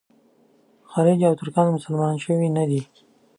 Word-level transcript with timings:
خلج 0.91 1.19
او 1.27 1.33
ترکان 1.39 1.67
مسلمانان 1.75 2.17
شوي 2.25 2.47
نه 2.57 2.63
دي. 2.69 2.81